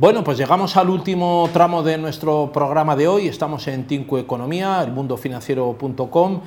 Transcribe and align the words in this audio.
Bueno, 0.00 0.22
pues 0.22 0.38
llegamos 0.38 0.76
al 0.76 0.90
último 0.90 1.50
tramo 1.52 1.82
de 1.82 1.98
nuestro 1.98 2.52
programa 2.52 2.94
de 2.94 3.08
hoy. 3.08 3.26
Estamos 3.26 3.66
en 3.66 3.84
Tinco 3.88 4.16
Economía, 4.16 4.80
elmundofinanciero.com. 4.84 6.40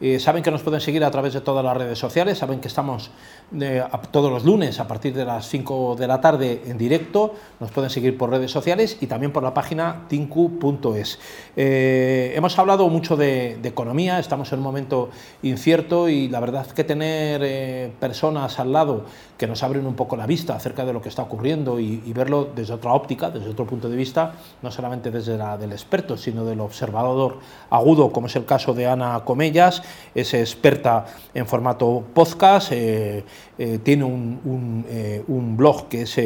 Eh, 0.00 0.20
saben 0.20 0.44
que 0.44 0.50
nos 0.52 0.62
pueden 0.62 0.80
seguir 0.80 1.02
a 1.02 1.10
través 1.10 1.34
de 1.34 1.40
todas 1.40 1.64
las 1.64 1.76
redes 1.76 1.98
sociales, 1.98 2.38
saben 2.38 2.60
que 2.60 2.68
estamos 2.68 3.10
eh, 3.58 3.82
todos 4.12 4.30
los 4.30 4.44
lunes 4.44 4.78
a 4.78 4.86
partir 4.86 5.12
de 5.12 5.24
las 5.24 5.48
5 5.48 5.96
de 5.98 6.06
la 6.06 6.20
tarde 6.20 6.62
en 6.66 6.78
directo, 6.78 7.34
nos 7.58 7.72
pueden 7.72 7.90
seguir 7.90 8.16
por 8.16 8.30
redes 8.30 8.52
sociales 8.52 8.96
y 9.00 9.08
también 9.08 9.32
por 9.32 9.42
la 9.42 9.52
página 9.52 10.04
tinku.es. 10.08 11.18
Eh, 11.56 12.32
hemos 12.36 12.56
hablado 12.58 12.88
mucho 12.88 13.16
de, 13.16 13.58
economía, 13.68 14.18
estamos 14.18 14.52
en 14.52 14.60
un 14.60 14.64
momento 14.64 15.10
incierto 15.42 16.08
y 16.08 16.28
la 16.28 16.40
verdad 16.40 16.66
que 16.68 16.84
tener 16.84 17.92
personas 17.94 18.58
al 18.58 18.72
lado 18.72 19.04
que 19.36 19.46
nos 19.46 19.62
abren 19.62 19.86
un 19.86 19.94
poco 19.94 20.16
la 20.16 20.26
vista 20.26 20.56
acerca 20.56 20.84
de 20.84 20.92
lo 20.92 21.00
que 21.00 21.08
está 21.08 21.22
ocurriendo 21.22 21.78
y, 21.78 21.98
verlo 22.12 22.48
desde 22.54 22.74
otra 22.74 22.92
óptica, 22.92 23.30
desde 23.30 23.50
otro 23.50 23.66
punto 23.66 23.88
de 23.88 23.96
vista, 23.96 24.34
no 24.62 24.70
solamente 24.70 25.10
desde 25.10 25.36
la 25.36 25.56
del 25.56 25.72
experto, 25.72 26.16
sino 26.16 26.44
del 26.44 26.60
observador 26.60 27.38
agudo, 27.70 28.10
como 28.10 28.26
es 28.26 28.36
el 28.36 28.44
caso 28.44 28.74
de 28.74 28.86
Ana 28.86 29.20
Comellas, 29.24 29.82
es 30.14 30.34
experta 30.34 31.06
en 31.34 31.46
formato 31.46 32.04
podcast, 32.14 32.72
eh, 32.72 33.24
eh, 33.58 33.78
tiene 33.82 34.04
un, 34.04 34.84
eh, 34.88 35.22
blog 35.26 35.88
que 35.88 36.02
es 36.02 36.20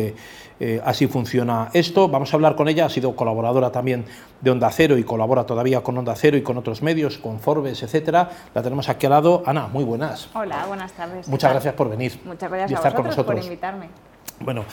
Así 0.85 1.09
funciona 1.09 1.71
esto. 1.73 2.09
Vamos 2.09 2.33
a 2.33 2.37
hablar 2.37 2.55
con 2.55 2.69
ella, 2.69 2.87
ha 2.87 2.89
sido 2.89 3.17
colaboradora 3.17 3.73
también 3.73 4.05
de 4.41 4.49
Onda 4.49 4.71
Cero 4.71 4.97
y 4.97 5.03
colabora 5.03 5.45
todavía 5.45 5.81
con 5.81 5.99
Onda 5.99 6.15
Cero 6.15 6.37
y 6.37 6.43
con 6.43 6.57
otros 6.57 6.83
medios, 6.83 7.19
con 7.19 7.41
Forbes, 7.41 7.83
etcétera. 7.83 8.31
La 8.55 8.63
tenemos 8.63 8.89
aquí 8.89 9.07
al 9.07 9.11
lado. 9.11 9.43
Ana, 9.45 9.67
muy 9.67 9.83
buenas. 9.83 10.29
Hola, 10.35 10.65
buenas 10.67 10.93
tardes. 10.93 11.27
Muchas 11.27 11.51
gracias 11.51 11.75
por 11.75 11.91
venir. 11.91 12.17
Muchas 12.25 12.49
gracias 12.49 12.71
y 12.71 12.75
estar 12.75 12.95
con 12.95 13.07
nosotros. 13.07 13.41
por 13.41 13.45
invitarme. 13.45 13.89
Bueno, 14.39 14.65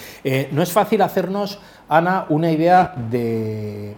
no 0.51 0.61
es 0.61 0.71
fácil 0.71 1.01
hacernos, 1.01 1.59
Ana, 1.87 2.27
una 2.29 2.51
idea 2.51 2.93
de 3.09 3.95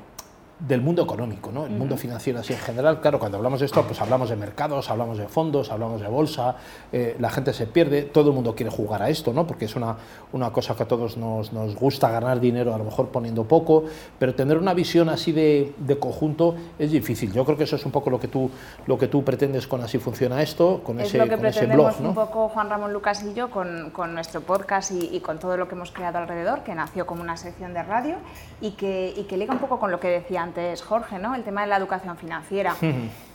del 0.67 0.81
mundo 0.81 1.01
económico, 1.03 1.51
¿no? 1.51 1.65
el 1.65 1.71
mundo 1.71 1.98
financiero 1.98 2.40
así 2.40 2.54
en 2.54 2.59
general. 2.59 3.01
Claro, 3.01 3.17
cuando 3.17 3.37
hablamos 3.37 3.59
de 3.59 3.65
esto, 3.65 3.84
pues 3.84 3.99
hablamos 3.99 4.29
de 4.29 4.35
mercados, 4.35 4.90
hablamos 4.90 5.18
de 5.18 5.27
fondos, 5.27 5.71
hablamos 5.71 6.01
de 6.01 6.07
bolsa, 6.07 6.55
eh, 6.91 7.15
la 7.20 7.31
gente 7.31 7.51
se 7.53 7.65
pierde, 7.65 8.03
todo 8.03 8.29
el 8.29 8.35
mundo 8.35 8.53
quiere 8.53 8.71
jugar 8.71 9.01
a 9.01 9.09
esto, 9.09 9.34
¿no? 9.34 9.48
porque 9.48 9.65
es 9.65 9.76
una, 9.76 9.95
una 10.34 10.51
cosa 10.51 10.76
que 10.76 10.84
a 10.84 10.87
todos 10.87 11.18
nos, 11.18 11.51
nos, 11.51 11.76
gusta 11.76 12.12
ganar 12.12 12.40
dinero, 12.40 12.76
a 12.76 12.77
lo 12.77 12.84
mejor 12.84 13.09
poniendo 13.09 13.45
poco, 13.45 13.85
pero 14.20 14.35
tener 14.35 14.57
una 14.57 14.73
visión 14.73 15.09
así 15.09 15.31
de, 15.31 15.73
de, 15.77 15.98
conjunto 15.98 16.55
es 16.77 16.91
difícil. 16.91 17.31
Yo 17.34 17.43
creo 17.43 17.57
que 17.57 17.63
eso 17.63 17.75
es 17.75 17.85
un 17.85 17.91
poco 17.91 18.12
lo 18.12 18.20
que 18.20 18.27
tú, 18.27 18.51
lo 18.85 18.98
que 18.99 19.07
tú 19.07 19.23
pretendes 19.23 19.65
con 19.65 19.81
Así 19.81 19.98
Funciona 19.98 20.41
Esto, 20.43 20.81
con, 20.84 20.99
ese, 20.99 21.18
lo 21.18 21.23
que 21.25 21.37
con 21.37 21.46
ese 21.48 21.65
blog. 21.65 21.99
¿no? 22.01 22.09
un 22.09 22.15
poco 22.15 22.49
Juan 22.49 22.70
Ramón 22.70 22.93
Lucas 22.93 23.23
y 23.23 23.34
yo 23.34 23.49
con, 23.49 23.90
con 23.91 24.13
nuestro 24.13 24.41
podcast 24.41 24.91
y, 24.91 25.09
y, 25.12 25.21
con 25.21 25.40
todo 25.40 25.57
lo 25.57 25.68
que 25.68 25.75
hemos 25.75 25.91
creado 25.91 26.20
alrededor, 26.20 26.62
que 26.63 26.75
nació 26.75 27.07
como 27.07 27.21
una 27.21 27.37
sección 27.37 27.73
de 27.73 27.81
radio 27.81 28.18
y 28.59 28.71
que, 28.71 29.13
y 29.15 29.23
que 29.23 29.37
liga 29.37 29.53
un 29.53 29.59
poco 29.59 29.79
con 29.79 29.90
lo 29.90 29.99
que 29.99 30.09
decía 30.09 30.43
antes 30.43 30.51
Jorge, 30.82 31.20
¿no? 31.20 31.35
el 31.35 31.44
tema 31.44 31.62
de 31.62 31.68
la 31.68 31.77
educación 31.77 32.18
financiera. 32.18 32.76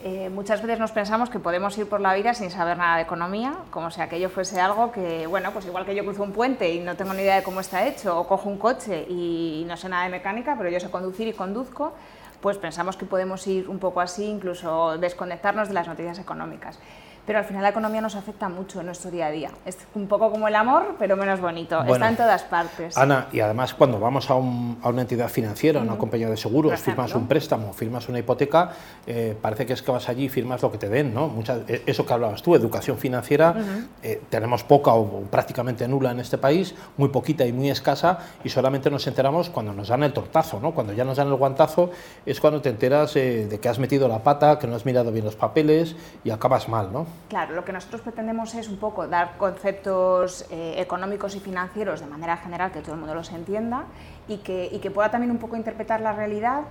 Eh, 0.05 0.31
muchas 0.31 0.62
veces 0.62 0.78
nos 0.78 0.92
pensamos 0.92 1.31
que 1.31 1.41
podemos 1.41 1.77
ir 1.78 1.89
por 1.89 2.00
la 2.00 2.14
vida 2.14 2.33
sin 2.33 2.53
saber 2.53 2.77
nada 2.77 2.97
de 2.97 3.03
economía, 3.03 3.55
como 3.70 3.91
si 3.91 4.00
aquello 4.00 4.28
fuese 4.28 4.61
algo 4.61 4.92
que, 4.92 5.27
bueno, 5.27 5.50
pues 5.50 5.67
igual 5.67 5.84
que 5.84 5.97
yo 5.97 6.05
cruzo 6.05 6.23
un 6.23 6.31
puente 6.31 6.73
y 6.73 6.78
no 6.78 6.95
tengo 6.95 7.12
ni 7.12 7.23
idea 7.23 7.36
de 7.36 7.42
cómo 7.42 7.58
está 7.58 7.84
hecho, 7.89 8.17
o 8.17 8.28
cojo 8.28 8.48
un 8.48 8.56
coche 8.56 9.05
y 9.08 9.64
no 9.67 9.77
sé 9.77 9.89
nada 9.89 10.05
de 10.05 10.11
mecánica, 10.11 10.55
pero 10.56 10.70
yo 10.70 10.78
sé 10.78 10.91
conducir 10.91 11.27
y 11.27 11.33
conduzco, 11.33 11.92
pues 12.41 12.56
pensamos 12.56 12.97
que 12.97 13.05
podemos 13.05 13.45
ir 13.48 13.69
un 13.69 13.80
poco 13.80 14.01
así, 14.01 14.27
incluso 14.27 14.97
desconectarnos 14.98 15.67
de 15.67 15.75
las 15.75 15.89
noticias 15.89 16.20
económicas 16.20 16.78
pero 17.27 17.41
al 17.41 17.44
final 17.44 17.62
la 17.62 17.70
economía 17.70 18.00
nos 18.00 18.14
afecta 18.14 18.48
mucho 18.48 18.80
en 18.80 18.86
nuestro 18.86 19.10
día 19.10 19.27
a 19.27 19.30
día. 19.30 19.50
Es 19.64 19.77
un 19.94 20.06
poco 20.06 20.30
como 20.30 20.46
el 20.46 20.55
amor, 20.55 20.94
pero 20.98 21.16
menos 21.16 21.41
bonito. 21.41 21.83
Está 21.83 22.08
en 22.08 22.16
todas 22.16 22.44
partes. 22.44 22.96
Ana, 22.96 23.27
y 23.33 23.41
además 23.41 23.74
cuando 23.74 23.98
vamos 23.98 24.30
a, 24.30 24.34
una 24.34 25.00
entidad 25.00 25.28
financiera, 25.28 25.80
a 25.80 25.83
una 25.83 25.98
compañía 25.98 26.30
de 26.30 26.36
seguros, 26.36 26.78
firmas 26.80 27.14
un 27.14 27.27
préstamo, 27.27 27.72
firmas 27.72 28.08
una 28.08 28.20
hipoteca, 28.20 28.70
eh, 29.06 29.36
parece 29.41 29.66
que 29.66 29.72
es 29.72 29.83
que 29.83 29.91
vas 29.91 30.08
allí 30.08 30.24
y 30.24 30.28
firmas 30.28 30.62
lo 30.62 30.70
que 30.70 30.78
te 30.78 30.88
den, 30.88 31.12
¿no? 31.12 31.33
Eh, 31.66 31.83
eso 31.86 32.06
que 32.06 32.12
hablabas 32.12 32.42
tú, 32.42 32.55
educación 32.55 32.96
financiera, 32.96 33.55
eh, 34.02 34.22
tenemos 34.30 34.62
poca 34.62 34.92
o, 34.92 35.22
prácticamente 35.22 35.89
nula 35.89 36.12
en 36.12 36.20
este 36.20 36.39
país, 36.39 36.74
muy 36.96 37.08
poquita 37.08 37.45
y 37.45 37.52
muy 37.52 37.70
escasa, 37.70 38.18
y 38.45 38.48
solamente 38.51 38.89
nos 38.89 39.06
enteramos 39.06 39.51
cuando 39.51 39.72
nos 39.72 39.89
dan 39.89 40.05
el 40.05 40.12
tortazo, 40.12 40.61
¿no? 40.61 40.72
Cuando 40.72 40.92
ya 40.92 41.05
nos 41.05 41.17
dan 41.17 41.28
el 41.28 41.34
guantazo 41.34 41.90
es 42.24 42.40
cuando 42.40 42.61
te 42.61 42.68
enteras 42.68 43.14
de 43.14 43.58
que 43.61 43.68
has 43.68 43.78
metido 43.78 44.06
la 44.06 44.20
pata, 44.20 44.58
que 44.58 44.67
no 44.67 44.77
has 44.77 44.86
mirado 44.86 45.11
bien 45.11 45.24
los 45.24 45.36
papeles 45.36 45.96
y 46.22 46.30
acabas 46.30 46.68
mal, 46.68 46.92
¿no? 46.92 47.06
Claro, 47.28 47.54
lo 47.54 47.64
que 47.64 47.72
nosotros 47.72 48.02
pretendemos 48.02 48.54
es 48.54 48.68
un 48.68 48.77
poco 48.77 49.08
dar 49.08 49.36
conceptos 49.36 50.46
eh, 50.50 50.74
económicos 50.78 51.34
y 51.34 51.40
financieros 51.40 52.00
de 52.00 52.06
manera 52.06 52.36
general, 52.36 52.70
que 52.70 52.80
todo 52.80 52.92
el 52.92 53.00
mundo 53.00 53.14
los 53.14 53.32
entienda 53.32 53.84
y 54.28 54.38
que, 54.38 54.68
y 54.70 54.78
que 54.78 54.92
pueda 54.92 55.10
también 55.10 55.32
un 55.32 55.38
poco 55.38 55.56
interpretar 55.56 56.00
la 56.00 56.12
realidad 56.12 56.62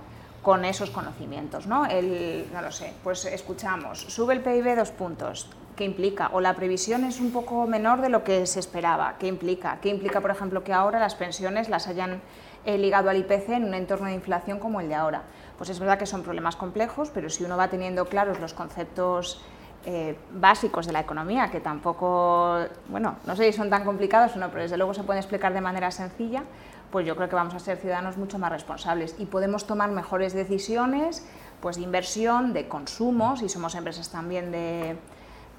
con 0.42 0.64
esos 0.64 0.90
conocimientos, 0.90 1.66
¿no? 1.66 1.86
El, 1.86 2.46
no 2.52 2.62
lo 2.62 2.70
sé, 2.70 2.92
pues 3.02 3.24
escuchamos, 3.24 4.00
sube 4.00 4.32
el 4.32 4.42
PIB 4.42 4.76
dos 4.76 4.92
puntos, 4.92 5.50
¿qué 5.74 5.84
implica? 5.84 6.30
O 6.32 6.40
la 6.40 6.54
previsión 6.54 7.04
es 7.04 7.20
un 7.20 7.32
poco 7.32 7.66
menor 7.66 8.00
de 8.00 8.08
lo 8.08 8.22
que 8.24 8.46
se 8.46 8.60
esperaba, 8.60 9.16
¿qué 9.18 9.26
implica? 9.26 9.78
¿Qué 9.82 9.88
implica, 9.88 10.20
por 10.20 10.30
ejemplo, 10.30 10.62
que 10.62 10.72
ahora 10.72 11.00
las 11.00 11.16
pensiones 11.16 11.68
las 11.68 11.88
hayan 11.88 12.22
eh, 12.64 12.78
ligado 12.78 13.10
al 13.10 13.16
IPC 13.18 13.50
en 13.50 13.64
un 13.64 13.74
entorno 13.74 14.06
de 14.06 14.14
inflación 14.14 14.58
como 14.58 14.80
el 14.80 14.88
de 14.88 14.94
ahora? 14.94 15.22
Pues 15.58 15.68
es 15.68 15.80
verdad 15.80 15.98
que 15.98 16.06
son 16.06 16.22
problemas 16.22 16.56
complejos, 16.56 17.10
pero 17.12 17.28
si 17.28 17.44
uno 17.44 17.56
va 17.56 17.68
teniendo 17.68 18.06
claros 18.06 18.38
los 18.38 18.54
conceptos 18.54 19.42
eh, 19.88 20.18
básicos 20.32 20.84
de 20.84 20.92
la 20.92 20.98
economía, 20.98 21.48
que 21.48 21.60
tampoco, 21.60 22.58
bueno, 22.88 23.18
no 23.24 23.36
sé 23.36 23.44
si 23.44 23.56
son 23.56 23.70
tan 23.70 23.84
complicados 23.84 24.34
o 24.34 24.38
no, 24.40 24.48
pero 24.48 24.62
desde 24.62 24.76
luego 24.76 24.92
se 24.94 25.04
pueden 25.04 25.20
explicar 25.20 25.54
de 25.54 25.60
manera 25.60 25.92
sencilla, 25.92 26.42
pues 26.90 27.06
yo 27.06 27.14
creo 27.14 27.28
que 27.28 27.36
vamos 27.36 27.54
a 27.54 27.60
ser 27.60 27.76
ciudadanos 27.76 28.16
mucho 28.16 28.36
más 28.36 28.50
responsables 28.50 29.14
y 29.20 29.26
podemos 29.26 29.64
tomar 29.64 29.92
mejores 29.92 30.32
decisiones 30.32 31.24
pues, 31.60 31.76
de 31.76 31.82
inversión, 31.82 32.52
de 32.52 32.66
consumo, 32.66 33.36
si 33.36 33.48
somos 33.48 33.76
empresas 33.76 34.10
también 34.10 34.50
de, 34.50 34.96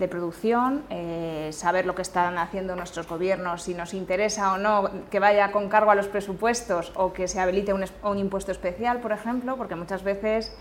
producción, 0.10 0.84
eh, 0.90 1.52
saber 1.54 1.86
lo 1.86 1.96
que 1.96 2.02
están 2.02 2.38
haciendo 2.38 2.76
nuestros 2.76 3.08
gobiernos, 3.08 3.64
si 3.64 3.76
nos 3.76 3.94
interesa 3.94 4.52
o 4.52 4.58
no 4.58 4.90
que 5.10 5.20
vaya 5.20 5.54
con 5.54 5.70
cargo 5.70 5.92
a 5.92 5.96
los 5.96 6.10
presupuestos 6.10 6.92
o 6.96 7.14
que 7.14 7.30
se 7.30 7.40
habilite 7.40 7.72
un, 7.72 7.86
un 8.04 8.18
impuesto 8.18 8.52
especial, 8.52 9.00
por 9.00 9.14
ejemplo, 9.14 9.56
porque 9.56 9.76
muchas 9.76 10.04
veces, 10.04 10.54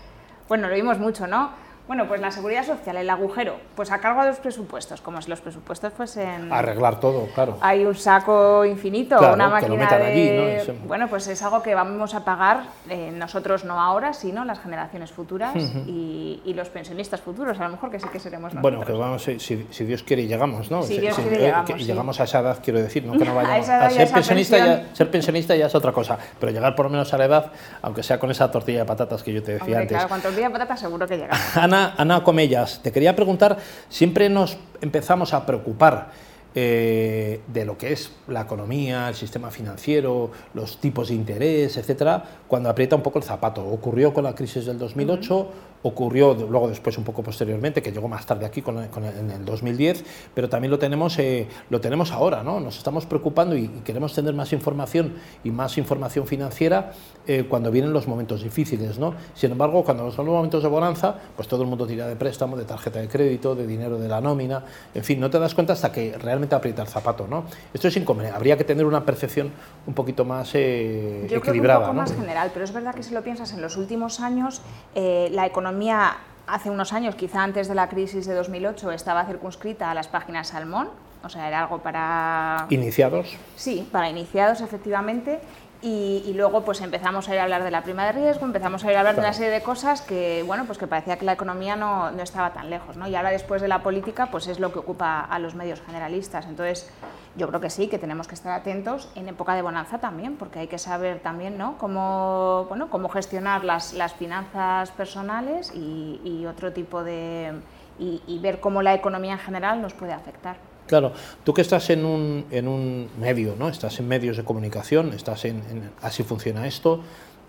bueno, 0.47 0.69
lo 0.69 0.75
vimos 0.75 0.99
mucho, 0.99 1.27
¿no? 1.27 1.66
Bueno, 1.87 2.05
pues 2.05 2.19
la 2.19 2.31
seguridad 2.31 2.65
social, 2.65 2.97
el 2.97 3.09
agujero, 3.09 3.55
pues 3.75 3.91
a 3.91 3.99
cargo 3.99 4.21
de 4.21 4.27
los 4.27 4.39
presupuestos, 4.39 4.99
como 4.99 5.21
si 5.21 5.29
los 5.29 5.39
presupuestos 5.39 5.93
fuesen... 5.93 6.51
Arreglar 6.51 6.99
todo, 6.99 7.27
claro. 7.33 7.57
Hay 7.61 7.85
un 7.85 7.95
saco 7.95 8.65
infinito, 8.65 9.17
una 9.17 9.47
máquina 9.47 9.97
de... 9.97 10.75
Bueno, 10.85 11.07
pues 11.07 11.27
es 11.27 11.41
algo 11.43 11.61
que 11.63 11.73
vamos 11.75 12.13
a 12.13 12.25
pagar 12.25 12.63
eh, 12.89 13.11
nosotros 13.13 13.63
no 13.63 13.79
ahora, 13.79 14.13
sino 14.13 14.43
las 14.43 14.59
generaciones 14.59 15.11
futuras 15.11 15.55
y, 15.55 16.53
los 16.57 16.69
pensionistas 16.69 17.21
futuros, 17.21 17.59
a 17.59 17.65
lo 17.65 17.69
mejor 17.69 17.91
que 17.91 17.99
sí 17.99 18.07
que 18.11 18.19
seremos 18.19 18.51
nosotros. 18.51 18.63
Bueno, 18.63 18.83
que 18.83 18.93
vamos, 18.93 19.21
si, 19.21 19.85
Dios 19.85 20.01
quiere 20.01 20.25
llegamos, 20.25 20.71
¿no? 20.71 20.81
Si 20.81 20.97
Dios 20.99 21.15
quiere 21.15 21.37
llegamos, 21.37 21.69
y 21.69 21.83
llegamos 21.83 22.19
a 22.19 22.23
esa 22.23 22.39
edad, 22.39 22.57
quiero 22.63 22.81
decir, 22.81 23.05
no 23.05 23.13
que 23.13 23.23
no 23.23 23.35
vayamos 23.35 23.69
a, 23.69 23.91
ser 23.91 24.09
pensionista, 24.09 24.57
ya, 24.57 24.95
ser 24.95 25.11
pensionista 25.11 25.55
ya 25.55 25.67
es 25.67 25.75
otra 25.75 25.91
cosa, 25.91 26.17
pero 26.39 26.51
llegar 26.51 26.75
por 26.75 26.87
lo 26.87 26.89
menos 26.89 27.13
a 27.13 27.17
la 27.19 27.25
edad, 27.25 27.51
aunque 27.83 28.01
sea 28.01 28.17
con 28.17 28.31
esa 28.31 28.49
tortilla 28.49 28.79
de 28.79 28.85
patatas 28.85 29.21
que 29.21 29.31
yo 29.31 29.43
te 29.43 29.53
decía 29.53 29.77
antes. 29.77 29.95
Claro, 29.95 30.09
con 30.09 30.19
tortilla 30.19 30.47
de 30.47 30.53
patatas 30.53 30.79
seguro 30.79 31.07
que 31.07 31.17
llegamos. 31.17 31.37
Ana, 31.57 31.76
Comellas, 32.23 32.81
te 32.83 32.91
quería 32.91 33.15
preguntar, 33.15 33.57
siempre 33.89 34.29
nos 34.29 34.57
empezamos 34.81 35.33
a 35.33 35.45
preocupar 35.45 36.11
eh, 36.59 37.41
de 37.53 37.65
lo 37.65 37.77
que 37.77 37.93
es 37.93 38.11
la 38.27 38.41
economía, 38.41 39.09
el 39.09 39.15
sistema 39.15 39.51
financiero, 39.51 40.31
los 40.55 40.79
tipos 40.79 41.09
de 41.09 41.13
interés, 41.13 41.77
etcétera, 41.77 42.23
cuando 42.47 42.69
aprieta 42.69 42.95
un 42.95 43.03
poco 43.03 43.19
el 43.19 43.23
zapato. 43.23 43.63
Ocurrió 43.63 44.11
con 44.11 44.23
la 44.23 44.33
crisis 44.33 44.65
del 44.65 44.79
2008, 44.79 45.51
ocurrió 45.87 46.33
luego 46.33 46.67
después 46.67 46.97
un 46.97 47.03
poco 47.03 47.23
posteriormente, 47.23 47.81
que 47.81 47.91
llegó 47.91 48.07
más 48.07 48.25
tarde 48.25 48.45
aquí 48.45 48.61
con, 48.61 48.77
en 48.77 49.31
el 49.31 49.45
2010, 49.45 50.03
pero 50.33 50.49
también 50.49 50.71
lo 50.71 50.79
tenemos, 50.79 51.17
eh, 51.19 51.47
lo 51.69 51.81
tenemos 51.81 52.11
ahora, 52.11 52.43
¿no? 52.43 52.59
Nos 52.59 52.77
estamos 52.77 53.05
preocupando 53.05 53.55
y, 53.55 53.67
queremos 53.83 54.13
tener 54.13 54.33
más 54.33 54.53
información 54.53 55.15
y 55.43 55.51
más 55.51 55.77
información 55.77 56.27
financiera 56.27 56.91
eh, 57.25 57.45
cuando 57.49 57.71
vienen 57.71 57.93
los 57.93 58.07
momentos 58.07 58.43
difíciles, 58.43 58.99
¿no? 58.99 59.13
Sin 59.33 59.51
embargo, 59.51 59.83
cuando 59.83 60.11
son 60.11 60.25
los 60.25 60.35
momentos 60.35 60.63
de 60.63 60.69
bonanza, 60.69 61.15
pues 61.35 61.47
todo 61.47 61.63
el 61.63 61.69
mundo 61.69 61.87
tira 61.87 62.07
de 62.07 62.15
préstamo, 62.15 62.57
de 62.57 62.65
tarjeta 62.65 62.99
de 62.99 63.07
crédito, 63.07 63.55
de 63.55 63.65
dinero 63.65 63.97
de 63.97 64.07
la 64.07 64.21
nómina, 64.21 64.63
en 64.93 65.03
fin, 65.03 65.19
no 65.19 65.29
te 65.29 65.39
das 65.39 65.55
cuenta 65.55 65.73
hasta 65.73 65.91
que 65.91 66.17
realmente 66.17 66.55
aprieta 66.55 66.81
el 66.81 66.87
zapato, 66.87 67.27
¿no? 67.27 67.45
Esto 67.73 67.87
es 67.87 67.97
inconveniente, 67.97 68.35
habría 68.35 68.57
que 68.57 68.63
tener 68.63 68.85
una 68.85 69.05
percepción 69.05 69.51
un 69.85 69.93
poquito 69.93 70.25
más 70.25 70.53
eh, 70.53 71.27
equilibrada. 71.29 71.79
un 71.79 71.85
poco 71.85 71.93
más 71.93 72.13
general, 72.13 72.51
pero 72.53 72.65
es 72.65 72.73
verdad 72.73 72.93
que 72.93 73.03
si 73.03 73.13
lo 73.13 73.23
piensas 73.23 73.53
en 73.53 73.61
los 73.61 73.77
últimos 73.77 74.19
años, 74.19 74.61
la 74.95 75.45
economía 75.45 75.76
economía 75.77 76.17
hace 76.47 76.71
unos 76.71 76.91
años, 76.91 77.15
quizá 77.15 77.43
antes 77.43 77.67
de 77.67 77.75
la 77.75 77.87
crisis 77.87 78.25
de 78.25 78.33
2008, 78.33 78.91
estaba 78.93 79.25
circunscrita 79.25 79.91
a 79.91 79.93
las 79.93 80.07
páginas 80.07 80.47
Salmón, 80.47 80.89
o 81.23 81.29
sea, 81.29 81.47
era 81.47 81.59
algo 81.59 81.79
para... 81.79 82.65
¿Iniciados? 82.69 83.37
Sí, 83.55 83.87
para 83.91 84.09
iniciados, 84.09 84.61
efectivamente. 84.61 85.39
Y, 85.81 86.33
luego 86.33 86.65
pues 86.65 86.81
empezamos 86.81 87.29
a 87.29 87.33
ir 87.33 87.39
a 87.39 87.43
hablar 87.43 87.63
de 87.63 87.69
la 87.71 87.83
prima 87.83 88.05
de 88.05 88.11
riesgo, 88.11 88.45
empezamos 88.45 88.83
a 88.83 88.91
ir 88.91 88.97
a 88.97 88.99
hablar 88.99 89.15
de 89.15 89.21
una 89.21 89.33
serie 89.33 89.51
de 89.51 89.61
cosas 89.61 90.01
que, 90.01 90.43
bueno, 90.45 90.65
pues 90.65 90.77
que 90.77 90.87
parecía 90.87 91.17
que 91.17 91.25
la 91.25 91.33
economía 91.33 91.75
no, 91.75 92.09
no, 92.11 92.23
estaba 92.23 92.51
tan 92.51 92.69
lejos, 92.69 92.97
¿no? 92.97 93.07
Y 93.07 93.15
ahora 93.15 93.29
después 93.29 93.61
de 93.61 93.67
la 93.67 93.83
política 93.83 94.27
pues 94.31 94.47
es 94.47 94.59
lo 94.59 94.73
que 94.73 94.79
ocupa 94.79 95.21
a 95.21 95.39
los 95.39 95.53
medios 95.53 95.81
generalistas. 95.81 96.47
Entonces 96.47 96.89
yo 97.37 97.47
creo 97.47 97.61
que 97.61 97.69
sí, 97.69 97.87
que 97.87 97.99
tenemos 97.99 98.27
que 98.27 98.33
estar 98.33 98.51
atentos 98.51 99.09
en 99.15 99.29
época 99.29 99.53
de 99.53 99.61
bonanza 99.61 99.99
también, 99.99 100.35
porque 100.37 100.59
hay 100.59 100.67
que 100.67 100.79
saber 100.79 101.19
también 101.19 101.57
¿no? 101.57 101.77
cómo, 101.77 102.65
bueno, 102.67 102.89
cómo 102.89 103.09
gestionar 103.09 103.63
las, 103.63 103.93
las 103.93 104.13
finanzas 104.13 104.91
personales 104.91 105.71
y, 105.73 106.45
otro 106.47 106.71
tipo 106.73 107.03
de... 107.03 107.53
Y, 107.99 108.39
ver 108.39 108.59
cómo 108.59 108.81
la 108.81 108.93
economía 108.93 109.33
en 109.33 109.39
general 109.39 109.81
nos 109.81 109.93
puede 109.93 110.13
afectar. 110.13 110.55
Claro, 110.87 111.11
tú 111.43 111.53
que 111.53 111.61
estás 111.61 111.89
en 111.89 112.05
un, 112.05 112.45
en 112.49 112.67
un 112.67 113.09
medio, 113.19 113.55
¿no? 113.59 113.67
estás 113.67 113.99
en 113.99 114.07
medios 114.07 114.37
de 114.37 114.43
comunicación, 114.43 115.13
estás 115.13 115.45
en, 115.45 115.61
así 116.01 116.23
funciona 116.23 116.65
esto, 116.65 117.01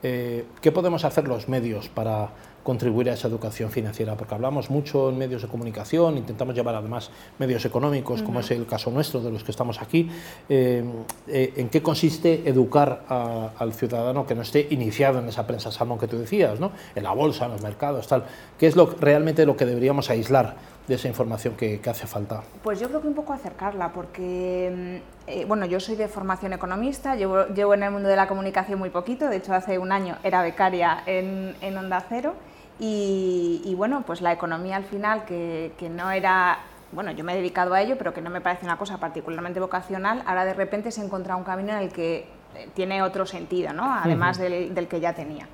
eh, 0.02 0.44
¿qué 0.60 0.72
podemos 0.72 1.04
hacer 1.04 1.26
los 1.28 1.48
medios 1.48 1.88
para 1.88 2.30
contribuir 2.68 3.08
a 3.08 3.14
esa 3.14 3.28
educación 3.28 3.70
financiera, 3.70 4.14
porque 4.14 4.34
hablamos 4.34 4.68
mucho 4.68 5.08
en 5.08 5.16
medios 5.16 5.40
de 5.40 5.48
comunicación, 5.48 6.18
intentamos 6.18 6.54
llevar 6.54 6.74
además 6.74 7.10
medios 7.38 7.64
económicos, 7.64 8.22
como 8.22 8.40
es 8.40 8.50
el 8.50 8.66
caso 8.66 8.90
nuestro, 8.90 9.22
de 9.22 9.30
los 9.30 9.42
que 9.42 9.52
estamos 9.52 9.80
aquí. 9.80 10.10
Eh, 10.50 10.84
eh, 11.28 11.54
¿En 11.56 11.70
qué 11.70 11.82
consiste 11.82 12.46
educar 12.46 13.06
al 13.08 13.72
ciudadano 13.72 14.26
que 14.26 14.34
no 14.34 14.42
esté 14.42 14.66
iniciado 14.68 15.18
en 15.18 15.28
esa 15.28 15.46
prensa 15.46 15.72
salmón 15.72 15.98
que 15.98 16.08
tú 16.08 16.18
decías, 16.18 16.60
¿no? 16.60 16.72
en 16.94 17.04
la 17.04 17.12
bolsa, 17.12 17.46
en 17.46 17.52
los 17.52 17.62
mercados, 17.62 18.06
tal? 18.06 18.24
¿Qué 18.58 18.66
es 18.66 18.76
lo, 18.76 18.84
realmente 19.00 19.46
lo 19.46 19.56
que 19.56 19.64
deberíamos 19.64 20.10
aislar 20.10 20.56
de 20.86 20.94
esa 20.94 21.08
información 21.08 21.54
que, 21.54 21.80
hace 21.88 22.06
falta? 22.06 22.42
Pues 22.62 22.80
yo 22.80 22.88
creo 22.88 23.00
que 23.00 23.08
un 23.08 23.14
poco 23.14 23.32
acercarla, 23.32 23.94
porque, 23.94 25.00
mm, 25.26 25.30
eh, 25.30 25.44
bueno, 25.46 25.64
yo 25.64 25.80
soy 25.80 25.96
de 25.96 26.06
formación 26.06 26.52
economista, 26.52 27.16
llevo, 27.16 27.46
llevo, 27.46 27.72
en 27.72 27.82
el 27.84 27.90
mundo 27.90 28.10
de 28.10 28.16
la 28.16 28.28
comunicación 28.28 28.78
muy 28.78 28.90
poquito, 28.90 29.26
de 29.30 29.38
hecho 29.38 29.54
hace 29.54 29.78
un 29.78 29.90
año 29.90 30.18
era 30.22 30.42
becaria 30.42 31.02
en, 31.06 31.56
en 31.62 31.78
Onda 31.78 32.04
Cero, 32.10 32.34
y, 32.80 33.74
bueno, 33.76 34.02
pues 34.06 34.20
la 34.20 34.32
economía 34.32 34.76
al 34.76 34.84
final, 34.84 35.24
que, 35.24 35.90
no 35.90 36.10
era 36.10 36.58
bueno, 36.90 37.10
yo 37.10 37.22
me 37.22 37.34
he 37.34 37.36
dedicado 37.36 37.74
a 37.74 37.82
ello, 37.82 37.98
pero 37.98 38.14
que 38.14 38.22
no 38.22 38.30
me 38.30 38.40
parece 38.40 38.64
una 38.64 38.78
cosa 38.78 38.96
particularmente 38.96 39.60
vocacional, 39.60 40.22
ahora 40.26 40.46
de 40.46 40.54
repente 40.54 40.90
se 40.90 41.04
encuentra 41.04 41.36
un 41.36 41.44
camino 41.44 41.72
en 41.72 41.78
el 41.78 41.92
que 41.92 42.26
eh, 42.54 42.68
tiene 42.72 43.02
otro 43.02 43.26
sentido, 43.26 43.74
¿no? 43.74 43.92
además 43.92 44.38
del, 44.38 44.88
que 44.88 45.00
ya 45.00 45.12
tenía. 45.12 45.46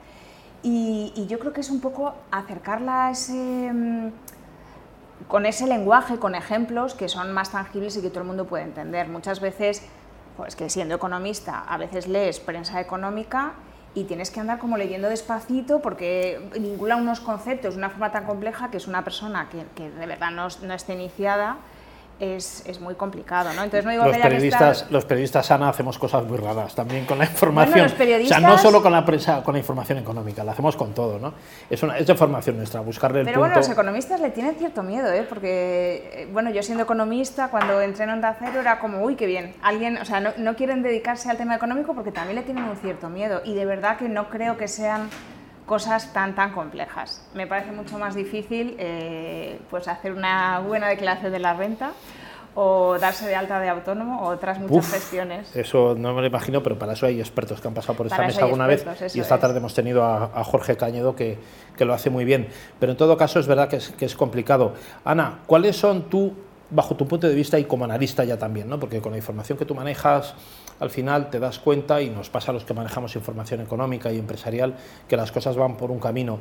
Y, 0.62 1.26
yo 1.28 1.40
creo 1.40 1.52
que 1.52 1.60
es 1.60 1.70
un 1.70 1.80
poco 1.80 2.14
acercarla 2.30 3.10
ese, 3.10 3.32
mm, 3.72 4.12
con 5.26 5.44
ese 5.44 5.66
lenguaje, 5.66 6.18
con 6.18 6.36
ejemplos 6.36 6.94
que 6.94 7.08
son 7.08 7.32
más 7.32 7.50
tangibles 7.50 7.96
y 7.96 8.02
que 8.02 8.10
todo 8.10 8.20
el 8.20 8.26
mundo 8.26 8.46
puede 8.46 8.62
entender. 8.62 9.08
Muchas 9.08 9.40
veces, 9.40 9.82
pues 10.36 10.54
que 10.54 10.70
siendo 10.70 10.94
economista, 10.94 11.64
a 11.66 11.76
veces 11.78 12.06
lees 12.06 12.38
prensa 12.38 12.80
económica 12.80 13.54
y 13.94 14.04
tienes 14.04 14.30
que 14.30 14.40
andar 14.40 14.58
como 14.58 14.76
leyendo 14.76 15.08
despacito 15.08 15.80
porque 15.80 16.40
vincula 16.58 16.96
unos 16.96 17.20
conceptos 17.20 17.74
de 17.74 17.78
una 17.78 17.90
forma 17.90 18.10
tan 18.10 18.24
compleja 18.26 18.70
que 18.70 18.78
es 18.78 18.88
una 18.88 19.04
persona 19.04 19.48
que, 19.48 19.64
que 19.74 19.90
de 19.90 20.06
verdad 20.06 20.30
no, 20.30 20.48
no 20.62 20.74
está 20.74 20.92
iniciada 20.94 21.58
es, 22.20 22.64
es, 22.66 22.80
muy 22.80 22.94
complicado, 22.94 23.52
¿no? 23.52 23.64
Entonces 23.64 23.84
no 23.84 23.90
digo 23.90 24.04
los 24.04 24.16
que 24.16 24.22
periodistas, 24.22 24.86
Los 24.90 25.04
periodistas, 25.04 25.50
Ana, 25.50 25.68
hacemos 25.68 25.98
cosas 25.98 26.24
muy 26.24 26.38
raras 26.38 26.74
también 26.74 27.04
con 27.06 27.18
la 27.18 27.24
información. 27.24 27.86
O 27.86 28.26
sea, 28.26 28.40
no 28.40 28.58
solo 28.58 28.82
con 28.82 28.92
la 28.92 29.04
prensa, 29.04 29.42
con 29.42 29.54
la 29.54 29.58
información 29.58 29.98
económica, 29.98 30.44
la 30.44 30.52
hacemos 30.52 30.76
con 30.76 30.94
todo, 30.94 31.18
¿no? 31.18 31.34
Es, 31.68 31.82
una, 31.82 31.98
es 31.98 32.06
de 32.06 32.14
formación 32.14 32.56
nuestra, 32.56 32.80
buscarle 32.80 33.20
el 33.20 33.26
Pero 33.26 33.40
bueno, 33.40 33.56
los 33.56 33.68
economistas 33.68 34.20
le 34.20 34.30
tienen 34.30 34.54
cierto 34.56 34.82
miedo, 34.82 35.12
¿eh? 35.12 35.26
Porque, 35.28 36.10
eh, 36.14 36.28
bueno, 36.32 36.50
yo 36.50 36.62
siendo 36.62 36.84
economista, 36.84 37.48
cuando 37.48 37.80
entré 37.80 38.04
en 38.04 38.10
Onda 38.10 38.36
Cero 38.38 38.60
era 38.60 38.78
como, 38.78 39.02
uy, 39.02 39.16
qué 39.16 39.26
bien, 39.26 39.54
alguien, 39.62 39.98
o 39.98 40.04
sea, 40.04 40.20
no, 40.20 40.30
no 40.36 40.54
quieren 40.56 40.82
dedicarse 40.82 41.30
al 41.30 41.36
tema 41.36 41.56
económico 41.56 41.94
porque 41.94 42.12
también 42.12 42.36
le 42.36 42.42
tienen 42.42 42.64
un 42.64 42.76
cierto 42.76 43.08
miedo 43.08 43.42
y 43.44 43.54
de 43.54 43.64
verdad 43.64 43.96
que 43.96 44.08
no 44.08 44.28
creo 44.28 44.56
que 44.56 44.68
sean 44.68 45.08
cosas 45.66 46.12
tan 46.12 46.34
tan 46.34 46.52
complejas. 46.52 47.26
Me 47.34 47.46
parece 47.46 47.72
mucho 47.72 47.98
más 47.98 48.14
difícil 48.14 48.76
eh, 48.78 49.58
pues 49.70 49.88
hacer 49.88 50.12
una 50.12 50.60
buena 50.60 50.88
declaración 50.88 51.32
de 51.32 51.38
la 51.38 51.54
renta 51.54 51.92
o 52.54 52.98
darse 52.98 53.26
de 53.26 53.34
alta 53.34 53.58
de 53.58 53.68
autónomo 53.68 54.22
o 54.22 54.28
otras 54.28 54.60
muchas 54.60 54.92
gestiones. 54.92 55.54
Eso 55.56 55.94
no 55.98 56.14
me 56.14 56.20
lo 56.20 56.26
imagino, 56.26 56.62
pero 56.62 56.78
para 56.78 56.92
eso 56.92 57.06
hay 57.06 57.18
expertos 57.18 57.60
que 57.60 57.68
han 57.68 57.74
pasado 57.74 57.96
por 57.96 58.06
esta 58.06 58.22
mesa 58.22 58.44
alguna 58.44 58.66
vez 58.66 58.84
y 59.14 59.20
esta 59.20 59.38
tarde 59.38 59.58
hemos 59.58 59.74
tenido 59.74 60.04
a, 60.04 60.44
Jorge 60.44 60.76
Cañedo 60.76 61.16
que, 61.16 61.38
que, 61.76 61.84
lo 61.84 61.94
hace 61.94 62.10
muy 62.10 62.24
bien. 62.24 62.48
Pero 62.78 62.92
en 62.92 62.98
todo 62.98 63.16
caso 63.16 63.40
es 63.40 63.46
verdad 63.46 63.68
que 63.68 63.76
es, 63.76 63.90
que 63.90 64.04
es 64.04 64.14
complicado. 64.14 64.74
Ana, 65.04 65.40
¿cuáles 65.46 65.76
son 65.76 66.04
tú, 66.04 66.32
bajo 66.70 66.94
tu 66.94 67.08
punto 67.08 67.28
de 67.28 67.34
vista 67.34 67.58
y 67.58 67.64
como 67.64 67.84
analista 67.84 68.22
ya 68.24 68.38
también, 68.38 68.68
¿no? 68.68 68.78
porque 68.78 69.00
con 69.00 69.12
la 69.12 69.18
información 69.18 69.58
que 69.58 69.64
tú 69.64 69.74
manejas 69.74 70.34
al 70.80 70.90
final 70.90 71.30
te 71.30 71.40
das 71.40 71.58
cuenta, 71.58 72.02
y 72.02 72.10
nos 72.10 72.30
pasa 72.30 72.50
a 72.50 72.54
los 72.54 72.64
que 72.64 72.74
manejamos 72.74 73.14
información 73.16 73.60
económica 73.60 74.12
y 74.12 74.18
empresarial, 74.18 74.74
que 75.08 75.16
las 75.16 75.32
cosas 75.32 75.56
van 75.56 75.76
por 75.76 75.90
un 75.90 76.00
camino. 76.00 76.38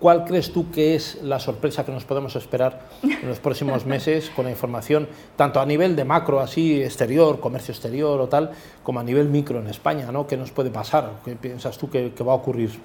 ¿Cuál 0.00 0.24
crees 0.24 0.52
tú 0.52 0.70
que 0.70 0.96
es 0.96 1.22
la 1.22 1.38
sorpresa 1.38 1.84
que 1.84 1.92
nos 1.92 2.04
podemos 2.04 2.36
esperar 2.36 2.80
en 3.02 3.28
los 3.28 3.38
próximos 3.38 3.86
meses 3.86 4.30
con 4.30 4.44
la 4.44 4.50
información, 4.50 5.08
tanto 5.36 5.60
a 5.60 5.66
nivel 5.66 5.96
de 5.96 6.04
macro, 6.04 6.40
así 6.40 6.82
exterior, 6.82 7.40
comercio 7.40 7.72
exterior 7.72 8.20
o 8.20 8.28
tal, 8.28 8.50
como 8.82 9.00
a 9.00 9.04
nivel 9.04 9.28
micro 9.28 9.60
en 9.60 9.68
España? 9.68 10.10
¿no? 10.12 10.26
¿Qué 10.26 10.36
nos 10.36 10.50
puede 10.50 10.70
pasar? 10.70 11.12
¿Qué 11.24 11.36
piensas 11.36 11.78
tú 11.78 11.88
que, 11.88 12.12
va 12.22 12.32
a 12.32 12.36
ocurrir? 12.36 12.78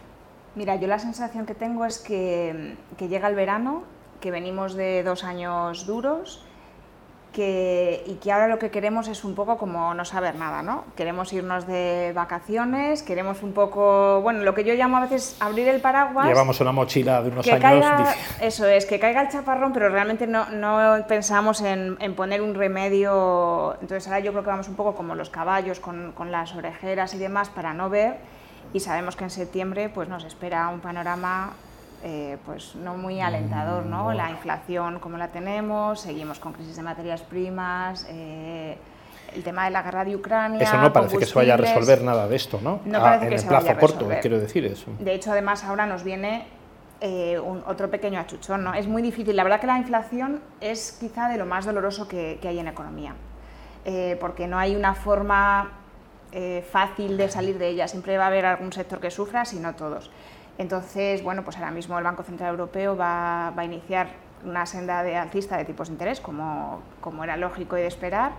Mira, 0.55 0.75
yo 0.75 0.87
la 0.87 0.99
sensación 0.99 1.45
que 1.45 1.55
tengo 1.55 1.85
es 1.85 1.99
que, 1.99 2.75
que 2.97 3.07
llega 3.07 3.27
el 3.27 3.35
verano, 3.35 3.83
que 4.21 4.31
venimos 4.31 4.75
de 4.75 5.03
dos 5.03 5.23
años 5.23 5.85
duros, 5.85 6.43
y 7.37 8.15
que 8.21 8.31
ahora 8.31 8.47
lo 8.47 8.59
que 8.59 8.69
queremos 8.69 9.07
es 9.07 9.23
un 9.23 9.35
poco 9.35 9.57
como 9.57 9.93
no 9.93 10.03
saber 10.03 10.35
nada, 10.35 10.61
¿no? 10.61 10.83
Queremos 10.95 11.31
irnos 11.31 11.65
de 11.67 12.11
vacaciones, 12.13 13.03
queremos 13.03 13.43
un 13.43 13.53
poco, 13.53 14.21
bueno, 14.21 14.43
lo 14.43 14.53
que 14.53 14.63
yo 14.63 14.73
llamo 14.73 14.97
a 14.97 15.01
veces 15.01 15.37
abrir 15.39 15.67
el 15.67 15.79
paraguas. 15.79 16.27
Llevamos 16.27 16.59
una 16.59 16.71
mochila 16.71 17.21
de 17.21 17.29
unos 17.29 17.47
años. 17.47 17.61
Caiga, 17.61 18.15
eso 18.41 18.67
es, 18.67 18.85
que 18.85 18.99
caiga 18.99 19.21
el 19.21 19.29
chaparrón, 19.29 19.71
pero 19.73 19.89
realmente 19.89 20.27
no, 20.27 20.49
no 20.49 21.05
pensamos 21.07 21.61
en, 21.61 21.97
en, 21.99 22.15
poner 22.15 22.41
un 22.41 22.55
remedio. 22.55 23.73
Entonces 23.81 24.07
ahora 24.07 24.19
yo 24.19 24.31
creo 24.31 24.43
que 24.43 24.49
vamos 24.49 24.67
un 24.67 24.75
poco 24.75 24.95
como 24.95 25.15
los 25.15 25.29
caballos, 25.29 25.79
con, 25.79 26.11
con 26.13 26.31
las 26.31 26.55
orejeras 26.55 27.13
y 27.13 27.19
demás, 27.19 27.49
para 27.49 27.73
no 27.73 27.89
ver. 27.89 28.17
Y 28.73 28.81
sabemos 28.81 29.15
que 29.15 29.23
en 29.23 29.29
septiembre 29.29 29.89
pues 29.89 30.09
nos 30.09 30.23
espera 30.25 30.67
un 30.69 30.79
panorama 30.79 31.53
eh, 32.01 32.37
pues 32.45 32.75
no 32.75 32.95
muy 32.95 33.19
alentador, 33.19 33.85
¿no? 33.85 34.13
La 34.13 34.29
inflación 34.31 34.99
como 34.99 35.17
la 35.17 35.27
tenemos, 35.27 35.99
seguimos 35.99 36.39
con 36.39 36.53
crisis 36.53 36.77
de 36.77 36.81
materias 36.81 37.21
primas, 37.21 38.07
eh, 38.09 38.77
el 39.35 39.43
tema 39.43 39.65
de 39.65 39.71
la 39.71 39.83
guerra 39.83 40.05
de 40.05 40.15
Ucrania. 40.15 40.61
Eso 40.61 40.77
no 40.77 40.93
parece 40.93 41.17
que 41.17 41.25
se 41.25 41.35
vaya 41.35 41.55
a 41.55 41.57
resolver 41.57 42.01
nada 42.01 42.25
de 42.27 42.37
esto, 42.37 42.59
¿no? 42.63 42.79
No 42.85 42.99
parece 43.01 43.25
en 43.25 43.29
que 43.29 43.35
el 43.35 43.41
se 43.41 43.47
plazo 43.47 43.65
vaya 43.65 43.77
a 43.77 43.79
corto, 43.81 44.09
quiero 44.21 44.39
decir 44.39 44.65
eso. 44.65 44.91
De 44.97 45.13
hecho, 45.13 45.31
además 45.33 45.65
ahora 45.65 45.85
nos 45.85 46.05
viene 46.05 46.47
eh, 47.01 47.37
un, 47.37 47.63
otro 47.67 47.91
pequeño 47.91 48.17
achuchón, 48.17 48.63
¿no? 48.63 48.73
Es 48.73 48.87
muy 48.87 49.01
difícil. 49.01 49.35
La 49.35 49.43
verdad 49.43 49.59
que 49.59 49.67
la 49.67 49.77
inflación 49.77 50.41
es 50.61 50.93
quizá 51.01 51.27
de 51.27 51.37
lo 51.37 51.45
más 51.45 51.65
doloroso 51.65 52.07
que, 52.07 52.39
que 52.41 52.47
hay 52.47 52.59
en 52.59 52.69
economía, 52.69 53.13
porque 54.21 54.47
no 54.47 54.57
hay 54.57 54.75
una 54.75 54.93
forma 54.93 55.71
fácil 56.71 57.17
de 57.17 57.27
salir 57.27 57.57
de 57.57 57.67
ella. 57.67 57.89
Siempre 57.89 58.17
va 58.17 58.25
a 58.25 58.27
haber 58.27 58.45
algún 58.45 58.71
sector 58.71 59.01
que 59.01 59.11
sufra, 59.11 59.43
si 59.43 59.59
no 59.59 59.75
todos. 59.75 60.09
Entonces, 60.59 61.23
bueno, 61.23 61.45
pues 61.45 61.55
ahora 61.55 61.71
mismo 61.71 61.97
el 61.97 62.03
Banco 62.03 62.21
Central 62.21 62.51
Europeo 62.51 62.95
va, 62.95 63.47
a 63.47 63.65
iniciar 63.65 64.09
una 64.43 64.65
senda 64.65 65.03
de 65.03 65.15
alcista 65.15 65.55
de 65.55 65.63
tipos 65.63 65.87
de 65.87 65.93
interés, 65.93 66.19
como, 66.19 66.81
como, 66.99 67.23
era 67.23 67.37
lógico 67.37 67.77
y 67.77 67.81
de 67.81 67.87
esperar. 67.87 68.33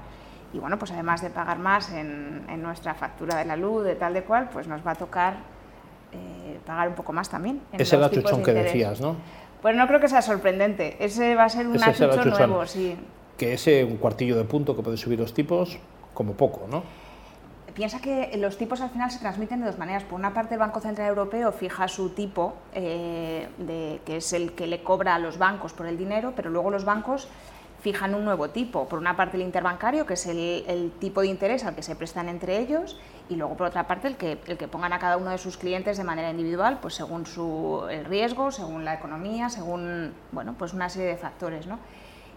Y 0.52 0.58
bueno, 0.58 0.78
pues 0.78 0.90
además 0.90 1.22
de 1.22 1.30
pagar 1.30 1.58
más 1.58 1.90
en, 1.90 2.62
nuestra 2.62 2.92
factura 2.92 3.38
de 3.38 3.46
la 3.46 3.56
luz, 3.56 3.84
de 3.84 3.94
tal 3.94 4.12
de 4.12 4.22
cual, 4.22 4.50
pues 4.52 4.68
nos 4.68 4.86
va 4.86 4.90
a 4.90 4.94
tocar 4.96 5.36
eh, 6.12 6.58
pagar 6.66 6.88
un 6.88 6.94
poco 6.94 7.14
más 7.14 7.30
también. 7.30 7.62
En 7.72 7.80
Ese 7.80 7.82
es 7.84 7.92
el 7.94 8.04
achuchón 8.04 8.42
que 8.42 8.52
decías, 8.52 9.00
¿no? 9.00 9.16
Pues 9.62 9.74
no 9.74 9.86
creo 9.86 9.98
que 9.98 10.08
sea 10.08 10.20
sorprendente. 10.20 11.02
Ese 11.02 11.34
va 11.34 11.44
a 11.44 11.48
ser 11.48 11.66
un 11.66 11.82
achuchón 11.82 12.28
nuevo, 12.28 12.66
sí. 12.66 12.98
Que 13.38 13.54
ese 13.54 13.82
un 13.82 13.96
cuartillo 13.96 14.36
de 14.36 14.44
punto 14.44 14.76
que 14.76 14.82
puede 14.82 14.98
subir 14.98 15.18
los 15.18 15.32
tipos, 15.32 15.78
como 16.12 16.34
poco, 16.34 16.66
¿no? 16.70 16.82
Piensa 17.74 18.00
que 18.00 18.36
los 18.38 18.56
tipos 18.56 18.80
al 18.80 18.90
final 18.90 19.10
se 19.10 19.18
transmiten 19.18 19.60
de 19.60 19.66
dos 19.66 19.78
maneras. 19.78 20.04
Por 20.04 20.18
una 20.18 20.32
parte, 20.32 20.54
el 20.54 20.60
Banco 20.60 20.80
Central 20.80 21.08
Europeo 21.08 21.52
fija 21.52 21.88
su 21.88 22.10
tipo, 22.10 22.54
eh, 22.74 23.48
de, 23.58 24.00
que 24.04 24.16
es 24.16 24.32
el 24.32 24.52
que 24.52 24.66
le 24.66 24.82
cobra 24.82 25.14
a 25.14 25.18
los 25.18 25.38
bancos 25.38 25.72
por 25.72 25.86
el 25.86 25.98
dinero, 25.98 26.32
pero 26.34 26.50
luego 26.50 26.70
los 26.70 26.84
bancos 26.84 27.28
fijan 27.80 28.14
un 28.14 28.24
nuevo 28.24 28.50
tipo. 28.50 28.88
Por 28.88 28.98
una 28.98 29.16
parte, 29.16 29.36
el 29.36 29.42
interbancario, 29.42 30.06
que 30.06 30.14
es 30.14 30.26
el, 30.26 30.92
tipo 30.98 31.22
de 31.22 31.28
interés 31.28 31.64
al 31.64 31.74
que 31.74 31.82
se 31.82 31.96
prestan 31.96 32.28
entre 32.28 32.58
ellos, 32.58 32.98
y 33.28 33.36
luego, 33.36 33.56
por 33.56 33.66
otra 33.66 33.86
parte, 33.86 34.08
el 34.08 34.16
que, 34.16 34.38
el 34.46 34.58
que 34.58 34.68
pongan 34.68 34.92
a 34.92 34.98
cada 34.98 35.16
uno 35.16 35.30
de 35.30 35.38
sus 35.38 35.56
clientes 35.56 35.96
de 35.96 36.04
manera 36.04 36.30
individual, 36.30 36.78
pues 36.80 36.94
según 36.94 37.26
su, 37.26 37.86
el 37.90 38.04
riesgo, 38.04 38.50
según 38.50 38.84
la 38.84 38.94
economía, 38.94 39.48
según 39.48 40.12
bueno, 40.32 40.54
pues 40.58 40.72
una 40.72 40.88
serie 40.88 41.08
de 41.08 41.16
factores. 41.16 41.66
¿no? 41.66 41.78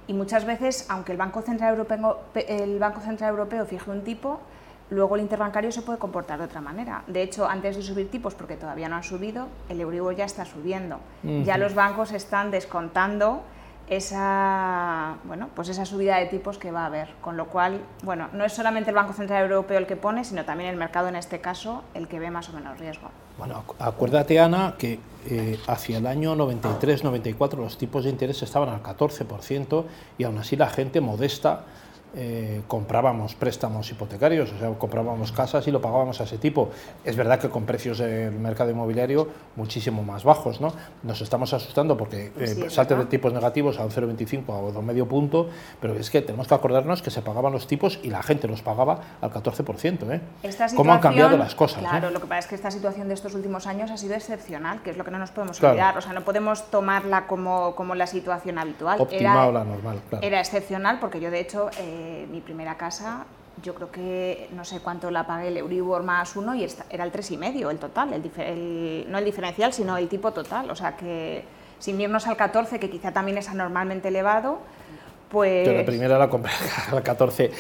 Y 0.08 0.14
muchas 0.14 0.46
veces, 0.46 0.86
aunque 0.90 1.12
el 1.12 1.18
Banco 1.18 1.42
Central 1.42 1.72
Europeo, 1.72 2.20
el 2.36 2.80
Banco 2.80 3.02
Central 3.02 3.32
Europeo 3.32 3.66
fije 3.66 3.90
un 3.90 4.04
tipo, 4.04 4.42
luego 4.90 5.16
el 5.16 5.22
interbancario 5.22 5.72
se 5.72 5.82
puede 5.82 6.00
comportar 6.00 6.40
de 6.40 6.46
otra 6.46 6.62
manera. 6.62 7.04
De 7.08 7.22
hecho, 7.22 7.48
antes 7.48 7.76
de 7.76 7.82
subir 7.82 8.10
tipos, 8.10 8.36
porque 8.36 8.56
todavía 8.56 8.90
no 8.90 8.96
han 8.96 9.04
subido, 9.04 9.48
el 9.70 9.82
Euribor 9.82 10.16
ya 10.16 10.26
está 10.26 10.46
subiendo. 10.46 11.00
Ya 11.46 11.58
los 11.58 11.74
bancos 11.74 12.12
están 12.12 12.52
descontando 12.52 13.42
esa, 13.90 15.18
bueno, 15.26 15.50
pues 15.56 15.70
esa 15.70 15.86
subida 15.86 16.18
de 16.18 16.28
tipos 16.28 16.58
que 16.58 16.72
va 16.72 16.84
a 16.84 16.86
haber. 16.88 17.10
Con 17.22 17.38
lo 17.38 17.48
cual, 17.48 17.82
bueno, 18.04 18.30
no 18.34 18.46
es 18.46 18.54
solamente 18.54 18.90
el 18.90 18.96
Banco 18.96 19.14
Central 19.14 19.44
Europeo 19.44 19.78
el 19.78 19.86
que 19.86 19.96
pone, 19.96 20.24
sino 20.24 20.46
también 20.46 20.70
el 20.70 20.78
mercado 20.78 21.08
en 21.10 21.16
este 21.16 21.40
caso 21.40 21.84
el 21.94 22.08
que 22.08 22.20
ve 22.20 22.32
más 22.32 22.50
o 22.50 22.54
menos 22.54 22.80
riesgo. 22.80 23.10
Bueno, 23.38 23.64
acuérdate, 23.80 24.40
Ana, 24.40 24.76
que 24.78 25.00
eh, 25.26 25.60
hacia 25.68 25.98
el 25.98 26.08
año 26.08 26.36
93-94 26.36 27.58
los 27.58 27.78
tipos 27.78 28.04
de 28.04 28.10
interés 28.10 28.42
estaban 28.42 28.70
al 28.70 28.84
14% 28.84 29.86
y 30.18 30.24
aún 30.24 30.38
así 30.38 30.56
la 30.56 30.70
gente 30.70 31.02
modesta 31.02 31.64
eh, 32.16 32.62
comprábamos 32.68 33.34
préstamos 33.34 33.90
hipotecarios, 33.90 34.52
o 34.52 34.60
sea, 34.60 34.70
comprábamos 34.78 35.32
casas 35.32 35.68
y 35.68 35.72
lo 35.72 35.82
pagábamos 35.82 36.22
a 36.22 36.26
ese 36.26 36.38
tipo. 36.38 36.70
Es 37.04 37.16
verdad 37.16 37.40
que 37.40 37.50
con 37.50 37.66
precios 37.66 37.98
del 37.98 38.34
mercado 38.34 38.70
inmobiliario 38.70 39.28
muchísimo 39.56 40.04
más 40.04 40.24
bajos, 40.24 40.62
¿no? 40.62 40.74
Nos 41.02 41.22
estamos 41.22 41.54
asustando 41.54 41.98
porque 41.98 42.32
eh, 42.38 42.70
salte 42.70 42.96
de 42.96 43.06
tipos 43.06 43.34
negativos 43.34 43.80
a 43.80 43.86
un 43.86 43.90
0,25 43.90 44.44
o 44.48 44.78
a 44.78 44.82
medio 44.82 45.08
punto, 45.08 45.50
pero 45.82 45.96
es 45.96 46.10
que 46.10 46.22
tenemos 46.22 46.48
que 46.48 46.54
acordarnos 46.54 47.02
que 47.02 47.10
se 47.10 47.22
pagaban 47.22 47.52
los 47.52 47.66
tipos 47.66 48.00
y 48.04 48.10
la 48.10 48.22
gente 48.22 48.48
los 48.48 48.62
pagaba 48.62 49.00
al 49.20 49.32
14%. 49.32 50.12
¿eh? 50.12 50.22
¿Cómo 50.76 50.94
han 50.94 51.00
cambiado 51.00 51.36
las 51.38 51.56
cosas? 51.56 51.80
Claro, 51.80 52.12
lo 52.12 52.20
que 52.20 52.28
pasa 52.28 52.40
es 52.40 52.48
que 52.48 52.56
esta 52.56 52.72
situación 52.72 53.08
de 53.08 53.16
estos 53.16 53.34
últimos 53.34 53.66
años 53.66 53.90
ha 53.90 53.98
sido 53.98 54.14
excepcional, 54.14 54.82
que 54.84 54.92
es 54.92 54.98
lo 54.98 55.04
que 55.04 55.12
no 55.12 55.18
nos 55.18 55.32
podemos 55.32 55.62
olvidar. 55.64 55.98
O 55.98 56.02
sea, 56.02 56.14
no 56.14 56.22
podemos 56.22 56.70
tomarla 56.70 57.26
como, 57.26 57.76
como 57.76 57.96
la 57.96 58.06
situación 58.06 58.60
habitual. 58.60 59.02
Óptima 59.02 59.48
o 59.48 59.52
la 59.52 59.64
normal, 59.64 60.00
claro. 60.10 60.26
Era 60.26 60.40
excepcional 60.40 61.00
porque 61.00 61.20
yo, 61.20 61.32
de 61.32 61.40
hecho, 61.40 61.70
eh, 61.80 62.03
mi 62.32 62.42
primera 62.42 62.78
casa, 62.78 63.26
yo 63.62 63.76
creo 63.76 63.92
que 63.92 64.50
no 64.56 64.66
sé 64.66 64.80
cuánto 64.80 65.12
la 65.12 65.28
pagué 65.28 65.50
el 65.50 65.58
Euribor 65.58 66.04
más 66.04 66.36
uno 66.36 66.56
y 66.56 66.68
era 66.90 67.04
el 67.04 67.12
tres 67.12 67.30
y 67.32 67.38
medio 67.38 67.70
el 67.70 67.78
total, 67.78 68.14
el, 68.14 69.06
no 69.10 69.18
el 69.18 69.26
diferencial, 69.26 69.74
sino 69.74 69.98
el 69.98 70.08
tipo 70.08 70.32
total. 70.32 70.70
O 70.72 70.76
sea 70.76 70.98
que 70.98 71.44
sin 71.80 72.00
irnos 72.00 72.28
al 72.28 72.38
14, 72.38 72.80
que 72.80 72.90
quizá 72.90 73.12
también 73.12 73.38
es 73.38 73.50
anormalmente 73.50 74.08
elevado, 74.08 74.60
pues... 75.30 75.68
Yo 75.68 75.74
la 75.74 75.86
primera 75.86 76.18
la 76.18 76.30
compré 76.30 76.52
al 76.92 77.04
14 77.04 77.52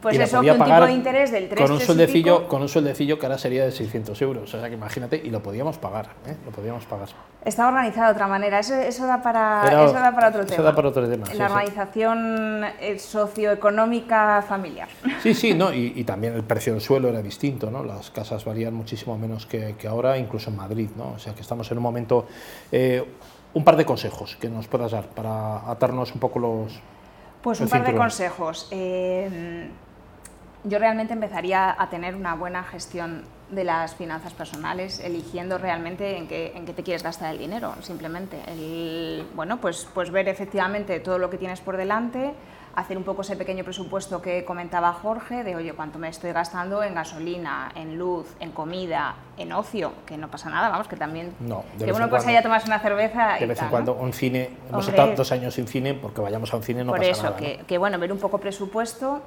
pues 0.00 0.18
eso, 0.18 0.38
con 0.38 0.48
un 0.48 0.64
tipo 0.64 0.86
de 0.86 0.92
interés 0.92 1.30
del 1.32 1.48
3, 1.48 1.60
con 1.60 1.72
un 1.72 1.80
sueldecillo, 1.80 2.48
con 2.48 2.62
un 2.62 2.68
sueldecillo 2.68 3.18
que 3.18 3.26
ahora 3.26 3.38
sería 3.38 3.64
de 3.64 3.72
600 3.72 4.20
euros, 4.22 4.54
o 4.54 4.58
sea 4.58 4.68
que 4.68 4.74
imagínate, 4.74 5.20
y 5.22 5.30
lo 5.30 5.42
podíamos 5.42 5.78
pagar, 5.78 6.10
¿eh? 6.26 6.36
lo 6.44 6.52
podíamos 6.52 6.84
pagar. 6.86 7.08
Está 7.44 7.68
organizado 7.68 8.06
de 8.08 8.12
otra 8.12 8.28
manera, 8.28 8.58
eso, 8.60 8.74
eso, 8.74 9.06
da, 9.06 9.22
para, 9.22 9.64
eso 9.84 9.92
da 9.94 10.14
para 10.14 10.28
otro 10.28 10.42
eso 10.42 10.50
tema. 10.50 10.62
Da 10.62 10.74
para 10.74 10.88
otro 10.88 11.08
tema 11.08 11.26
La 11.34 11.46
organización 11.46 12.64
eh, 12.80 12.98
socioeconómica 12.98 14.44
familiar. 14.46 14.88
Sí, 15.22 15.34
sí, 15.34 15.54
no, 15.54 15.72
y, 15.72 16.04
también 16.04 16.34
el 16.34 16.44
precio 16.44 16.72
del 16.72 16.82
suelo 16.82 17.08
era 17.08 17.22
distinto, 17.22 17.70
¿no? 17.70 17.84
las 17.84 18.10
casas 18.10 18.44
valían 18.44 18.74
muchísimo 18.74 19.18
menos 19.18 19.46
que, 19.46 19.74
que 19.78 19.88
ahora, 19.88 20.18
incluso 20.18 20.50
en 20.50 20.56
Madrid, 20.56 20.90
¿no? 20.96 21.12
o 21.12 21.18
sea 21.18 21.34
que 21.34 21.40
estamos 21.40 21.70
en 21.70 21.78
un 21.78 21.82
momento... 21.82 22.26
Eh, 22.70 23.04
un 23.52 23.64
par 23.64 23.76
de 23.76 23.84
consejos 23.84 24.36
que 24.40 24.48
nos 24.48 24.68
puedas 24.68 24.92
dar 24.92 25.08
para 25.08 25.68
atarnos 25.68 26.14
un 26.14 26.20
poco 26.20 26.38
los, 26.38 26.80
pues 27.42 27.60
un 27.60 27.68
par 27.68 27.84
de 27.84 27.94
consejos. 27.94 28.68
Eh, 28.70 29.68
yo 30.64 30.78
realmente 30.78 31.14
empezaría 31.14 31.74
a 31.76 31.88
tener 31.88 32.14
una 32.14 32.34
buena 32.34 32.62
gestión 32.64 33.24
de 33.50 33.64
las 33.64 33.94
finanzas 33.94 34.32
personales, 34.32 35.00
eligiendo 35.00 35.58
realmente 35.58 36.16
en 36.16 36.28
qué, 36.28 36.52
en 36.54 36.66
qué 36.66 36.72
te 36.72 36.82
quieres 36.82 37.02
gastar 37.02 37.32
el 37.32 37.38
dinero, 37.38 37.74
simplemente. 37.82 38.40
El, 38.46 39.26
bueno, 39.34 39.60
pues, 39.60 39.88
pues 39.92 40.10
ver 40.10 40.28
efectivamente 40.28 41.00
todo 41.00 41.18
lo 41.18 41.30
que 41.30 41.38
tienes 41.38 41.60
por 41.60 41.76
delante, 41.76 42.34
hacer 42.74 42.96
un 42.96 43.04
poco 43.04 43.22
ese 43.22 43.36
pequeño 43.36 43.64
presupuesto 43.64 44.22
que 44.22 44.44
comentaba 44.44 44.92
Jorge, 44.92 45.42
de 45.42 45.56
oye, 45.56 45.72
cuánto 45.72 45.98
me 45.98 46.08
estoy 46.08 46.32
gastando 46.32 46.82
en 46.82 46.94
gasolina, 46.94 47.72
en 47.74 47.98
luz, 47.98 48.26
en 48.38 48.52
comida, 48.52 49.16
en 49.36 49.52
ocio, 49.52 49.92
que 50.06 50.16
no 50.16 50.28
pasa 50.28 50.50
nada, 50.50 50.68
vamos, 50.68 50.86
que 50.86 50.96
también... 50.96 51.34
No, 51.40 51.64
que 51.78 51.92
uno 51.92 52.08
pues 52.08 52.26
haya 52.26 52.42
tomado 52.42 52.64
una 52.66 52.78
cerveza 52.78 53.36
De 53.38 53.46
vez 53.46 53.60
en 53.60 53.68
cuando, 53.68 53.94
un 53.94 54.12
cine, 54.12 54.50
hemos 54.68 54.86
estado 54.86 55.14
dos 55.14 55.32
años 55.32 55.54
sin 55.54 55.66
cine, 55.66 55.94
porque 55.94 56.20
vayamos 56.20 56.52
a 56.52 56.56
un 56.56 56.62
cine 56.62 56.84
no 56.84 56.92
Por 56.92 57.00
pasa 57.00 57.10
eso, 57.10 57.22
nada. 57.24 57.36
Que, 57.36 57.60
que 57.66 57.78
bueno, 57.78 57.98
ver 57.98 58.12
un 58.12 58.18
poco 58.18 58.38
presupuesto, 58.38 59.20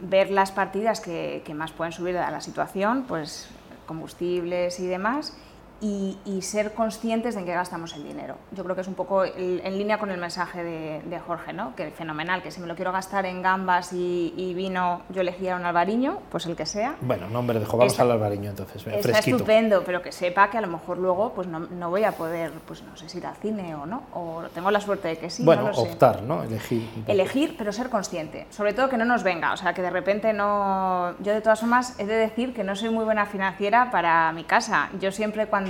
ver 0.00 0.30
las 0.30 0.52
partidas 0.52 1.00
que, 1.00 1.42
que 1.44 1.54
más 1.54 1.72
pueden 1.72 1.92
subir 1.92 2.16
a 2.16 2.30
la 2.30 2.40
situación, 2.40 3.04
pues 3.06 3.48
combustibles 3.86 4.78
y 4.80 4.86
demás, 4.86 5.36
y, 5.80 6.16
ser 6.42 6.72
conscientes 6.72 7.34
de 7.34 7.40
en 7.40 7.46
qué 7.46 7.52
gastamos 7.52 7.94
el 7.94 8.02
dinero. 8.02 8.36
Yo 8.52 8.64
creo 8.64 8.74
que 8.74 8.82
es 8.82 8.88
un 8.88 8.94
poco 8.94 9.24
en 9.24 9.78
línea 9.78 9.98
con 9.98 10.10
el 10.10 10.18
mensaje 10.18 10.64
de, 10.64 11.20
Jorge, 11.26 11.52
¿no? 11.52 11.76
que 11.76 11.90
fenomenal, 11.90 12.42
que 12.42 12.50
si 12.50 12.60
me 12.60 12.66
lo 12.66 12.74
quiero 12.74 12.92
gastar 12.92 13.26
en 13.26 13.42
gambas 13.42 13.92
y, 13.92 14.52
vino, 14.54 15.02
yo 15.10 15.20
elegiría 15.20 15.56
un 15.56 15.64
albariño, 15.64 16.18
pues 16.30 16.46
el 16.46 16.56
que 16.56 16.66
sea. 16.66 16.96
Bueno, 17.00 17.28
nombre 17.28 17.58
de 17.60 17.66
vamos 17.66 18.00
al 18.00 18.10
albariño 18.10 18.50
entonces, 18.50 18.86
está 18.86 19.18
estupendo, 19.18 19.82
pero 19.84 20.02
que 20.02 20.12
sepa 20.12 20.50
que 20.50 20.58
a 20.58 20.60
lo 20.60 20.66
mejor 20.66 20.98
luego 20.98 21.32
pues 21.34 21.46
no, 21.46 21.60
no, 21.60 21.90
voy 21.90 22.04
a 22.04 22.12
poder, 22.12 22.52
pues 22.66 22.82
no 22.82 22.96
sé 22.96 23.08
si 23.08 23.18
ir 23.18 23.26
al 23.26 23.36
cine 23.36 23.74
o 23.74 23.86
no, 23.86 24.02
o 24.14 24.42
tengo 24.54 24.70
la 24.70 24.80
suerte 24.80 25.08
de 25.08 25.18
que 25.18 25.30
sí. 25.30 25.44
Bueno, 25.44 25.62
no 25.62 25.72
lo 25.72 25.78
optar, 25.78 26.22
¿no? 26.22 26.42
Elegir. 26.42 26.88
Elegir, 27.06 27.54
pero 27.56 27.72
ser 27.72 27.90
consciente. 27.90 28.46
Sobre 28.50 28.72
todo 28.72 28.88
que 28.88 28.96
no 28.96 29.04
nos 29.04 29.22
venga, 29.22 29.52
o 29.52 29.56
sea, 29.56 29.74
que 29.74 29.82
de 29.82 29.90
repente 29.90 30.32
no... 30.32 31.14
Yo 31.20 31.32
de 31.32 31.40
todas 31.40 31.60
formas 31.60 31.98
he 31.98 32.06
de 32.06 32.16
decir 32.16 32.54
que 32.54 32.64
no 32.64 32.74
soy 32.76 32.90
muy 32.90 33.04
buena 33.04 33.26
financiera 33.26 33.90
para 33.90 34.32
mi 34.32 34.44
casa. 34.44 34.90
Yo 35.00 35.12
siempre 35.12 35.46
cuando 35.46 35.69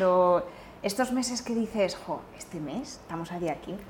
estos 0.82 1.12
meses 1.12 1.42
que 1.42 1.54
dices, 1.54 1.94
jo, 2.06 2.20
este 2.38 2.58
mes, 2.58 3.00
estamos 3.02 3.30
a 3.32 3.38
día 3.38 3.54
15, 3.56 3.82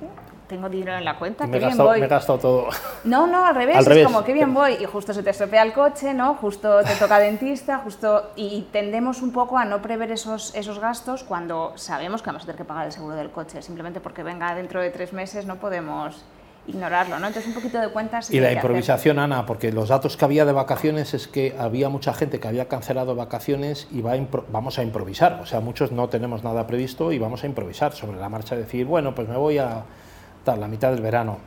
tengo 0.48 0.68
dinero 0.68 0.98
en 0.98 1.04
la 1.04 1.18
cuenta, 1.18 1.48
qué 1.48 1.58
bien 1.58 1.76
voy. 1.76 2.00
Me 2.00 2.06
he 2.06 2.08
gastado 2.08 2.38
todo. 2.38 2.68
No, 3.04 3.28
no, 3.28 3.46
al 3.46 3.54
revés, 3.54 3.86
es 3.86 4.04
como, 4.04 4.24
qué 4.24 4.32
bien 4.32 4.52
voy, 4.52 4.72
y 4.74 4.84
justo 4.86 5.14
se 5.14 5.22
te 5.22 5.30
estropea 5.30 5.62
el 5.62 5.72
coche, 5.72 6.12
¿no? 6.12 6.34
Justo 6.34 6.82
te 6.82 6.94
toca 6.96 7.18
dentista, 7.18 7.78
justo... 7.78 8.30
Y 8.34 8.68
tendemos 8.72 9.22
un 9.22 9.32
poco 9.32 9.56
a 9.56 9.64
no 9.64 9.80
prever 9.80 10.10
esos, 10.10 10.54
esos 10.54 10.80
gastos 10.80 11.22
cuando 11.22 11.72
sabemos 11.76 12.22
que 12.22 12.26
vamos 12.26 12.42
a 12.42 12.46
tener 12.46 12.58
que 12.58 12.64
pagar 12.64 12.86
el 12.86 12.92
seguro 12.92 13.14
del 13.14 13.30
coche, 13.30 13.62
simplemente 13.62 14.00
porque 14.00 14.22
venga 14.22 14.54
dentro 14.54 14.80
de 14.80 14.90
tres 14.90 15.12
meses 15.12 15.46
no 15.46 15.56
podemos 15.56 16.24
ignorarlo, 16.66 17.18
¿no? 17.18 17.26
Entonces 17.26 17.48
un 17.48 17.54
poquito 17.54 17.80
de 17.80 17.88
cuentas. 17.88 18.30
Y 18.30 18.40
la 18.40 18.52
improvisación, 18.52 19.18
Ana, 19.18 19.46
porque 19.46 19.72
los 19.72 19.88
datos 19.88 20.16
que 20.16 20.24
había 20.24 20.44
de 20.44 20.52
vacaciones 20.52 21.14
es 21.14 21.28
que 21.28 21.54
había 21.58 21.88
mucha 21.88 22.12
gente 22.12 22.40
que 22.40 22.48
había 22.48 22.68
cancelado 22.68 23.14
vacaciones 23.14 23.88
y 23.90 24.02
va 24.02 24.14
vamos 24.50 24.78
a 24.78 24.82
improvisar, 24.82 25.40
o 25.42 25.46
sea, 25.46 25.60
muchos 25.60 25.92
no 25.92 26.08
tenemos 26.08 26.44
nada 26.44 26.66
previsto 26.66 27.12
y 27.12 27.18
vamos 27.18 27.44
a 27.44 27.46
improvisar 27.46 27.92
sobre 27.92 28.18
la 28.18 28.28
marcha, 28.28 28.56
decir, 28.56 28.86
bueno, 28.86 29.14
pues 29.14 29.28
me 29.28 29.36
voy 29.36 29.58
a 29.58 29.84
tal, 30.44 30.60
la 30.60 30.68
mitad 30.68 30.90
del 30.92 31.02
verano. 31.02 31.38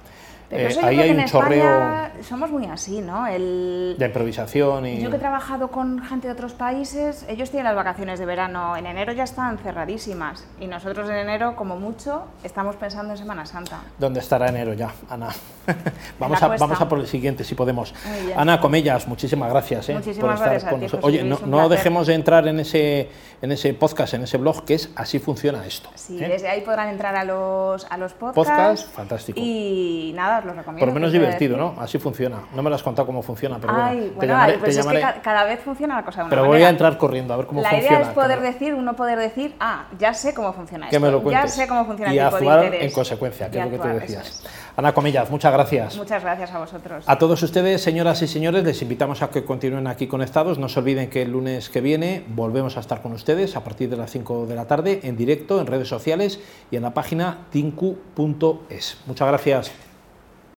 Eh, 0.53 0.75
ahí 0.81 1.00
hay 1.00 1.12
un 1.12 1.25
chorreo. 1.25 2.10
Somos 2.22 2.51
muy 2.51 2.65
así, 2.65 3.01
¿no? 3.01 3.27
El, 3.27 3.95
de 3.98 4.05
improvisación 4.05 4.86
y. 4.86 5.01
Yo 5.01 5.10
que 5.10 5.17
he 5.17 5.19
trabajado 5.19 5.69
con 5.69 6.01
gente 6.03 6.27
de 6.27 6.33
otros 6.33 6.53
países, 6.53 7.25
ellos 7.27 7.50
tienen 7.50 7.65
las 7.65 7.75
vacaciones 7.75 8.19
de 8.19 8.25
verano 8.25 8.77
en 8.77 8.86
enero 8.86 9.13
ya 9.13 9.24
están 9.24 9.57
cerradísimas 9.57 10.45
y 10.60 10.67
nosotros 10.67 11.10
en 11.10 11.15
enero, 11.15 11.55
como 11.55 11.77
mucho, 11.77 12.25
estamos 12.43 12.75
pensando 12.75 13.13
en 13.13 13.17
Semana 13.17 13.45
Santa. 13.45 13.81
¿Dónde 13.98 14.19
estará 14.19 14.48
enero 14.48 14.74
ya, 14.74 14.91
Ana? 15.10 15.29
vamos, 16.19 16.41
a, 16.41 16.48
vamos 16.50 16.81
a 16.81 16.89
por 16.89 17.00
el 17.00 17.07
siguiente 17.07 17.43
si 17.43 17.55
podemos. 17.55 17.93
Ana 18.36 18.60
Comellas, 18.60 19.07
muchísimas 19.07 19.50
gracias 19.50 19.89
¿eh? 19.89 19.93
muchísimas 19.93 20.39
por 20.39 20.53
estar 20.53 20.72
con 20.72 20.81
nosotros. 20.81 21.05
Oye, 21.05 21.24
no, 21.24 21.69
dejemos 21.69 22.07
de 22.07 22.13
entrar 22.13 22.48
en 22.48 22.60
ese, 22.60 23.10
en 23.41 23.51
ese 23.51 23.74
podcast, 23.74 24.13
en 24.13 24.24
ese 24.24 24.38
blog, 24.38 24.65
que 24.65 24.75
es 24.75 24.89
Así 24.95 25.19
funciona 25.19 25.65
esto. 25.65 25.89
Sí, 25.95 26.22
¿eh? 26.24 26.27
desde 26.27 26.50
ahí 26.50 26.62
podrán 26.62 26.89
entrar 26.89 27.15
a 27.15 27.24
los, 27.24 27.86
a 27.89 27.98
los 27.98 28.13
podcasts. 28.13 28.83
Podcast, 28.83 28.95
fantástico. 28.95 29.39
Y 29.41 30.12
nada, 30.15 30.41
os 30.43 30.47
lo 30.47 30.53
recomiendo. 30.53 30.79
Por 30.79 30.88
lo 30.89 30.93
menos 30.93 31.12
divertido, 31.12 31.57
¿no? 31.57 31.75
Así 31.79 31.97
funciona. 31.97 32.43
No 32.53 32.62
me 32.62 32.69
lo 32.69 32.75
has 32.75 32.83
contado 32.83 33.05
cómo 33.05 33.21
funciona, 33.21 33.57
pero 33.59 33.73
Ay, 33.75 34.12
bueno, 34.15 34.19
te 34.19 34.27
llamaré, 34.27 34.57
pues 34.59 34.77
es 34.77 34.85
que 34.85 35.21
cada 35.21 35.43
vez 35.45 35.59
funciona 35.62 35.95
la 35.95 36.05
cosa 36.05 36.19
de 36.19 36.23
una 36.25 36.29
Pero 36.29 36.45
voy 36.45 36.62
a 36.63 36.69
entrar 36.69 36.97
corriendo 36.97 37.33
a 37.33 37.38
ver 37.38 37.45
cómo 37.45 37.62
la 37.62 37.69
funciona. 37.69 37.91
La 37.91 38.01
idea 38.01 38.09
es 38.09 38.13
poder 38.13 38.41
decir, 38.41 38.73
uno 38.73 38.95
poder 38.95 39.17
decir, 39.19 39.55
ah, 39.59 39.85
ya 39.97 40.13
sé 40.13 40.33
cómo 40.33 40.53
funciona 40.53 40.89
que 40.89 40.95
esto. 40.95 41.05
Me 41.05 41.12
lo 41.12 41.29
ya 41.29 41.47
sé 41.47 41.67
cómo 41.67 41.85
funciona 41.85 42.13
y 42.13 42.19
el 42.19 42.25
tipo 42.25 42.35
actuar 42.38 42.59
de 42.59 42.65
interés. 42.65 42.89
en 42.89 42.95
consecuencia, 42.95 43.50
que 43.50 43.59
es 43.59 43.65
lo 43.65 43.71
que 43.71 43.79
tú 43.79 43.88
decías. 43.88 44.43
Ana 44.75 44.93
Comillas, 44.93 45.29
muchas 45.29 45.53
gracias. 45.53 45.97
Muchas 45.97 46.23
gracias 46.23 46.51
a 46.51 46.59
vosotros. 46.59 47.05
A 47.07 47.17
todos 47.17 47.43
ustedes, 47.43 47.81
señoras 47.81 48.21
y 48.23 48.27
señores, 48.27 48.63
les 48.63 48.81
invitamos 48.81 49.21
a 49.21 49.29
que 49.29 49.43
continúen 49.45 49.85
aquí 49.88 50.07
conectados. 50.07 50.57
No 50.57 50.67
se 50.67 50.79
olviden 50.79 51.09
que 51.09 51.21
el 51.21 51.31
lunes 51.31 51.69
que 51.69 51.79
viene 51.81 52.23
volvemos 52.29 52.75
a 52.77 52.79
estar 52.79 53.01
con 53.01 53.13
ustedes 53.13 53.55
a 53.55 53.63
partir 53.63 53.89
de 53.89 53.97
las 53.97 54.12
5 54.12 54.47
de 54.47 54.55
la 54.55 54.65
tarde 54.65 55.01
en 55.03 55.15
directo 55.15 55.62
en 55.62 55.67
redes 55.67 55.88
sociales 55.88 56.39
y 56.71 56.77
en 56.77 56.83
la 56.83 56.93
página 56.93 57.45
tinku.es. 57.51 58.97
Muchas 59.05 59.27
gracias. 59.27 59.92